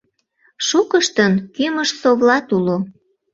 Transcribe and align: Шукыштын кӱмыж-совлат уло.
Шукыштын 0.67 1.33
кӱмыж-совлат 1.55 2.47
уло. 2.57 2.77